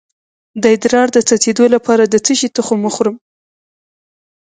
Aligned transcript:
د 0.61 0.63
ادرار 0.75 1.07
د 1.13 1.17
څڅیدو 1.27 1.65
لپاره 1.75 2.03
د 2.07 2.15
څه 2.25 2.33
شي 2.39 2.47
تخم 2.57 2.79
وخورم؟ 2.83 3.15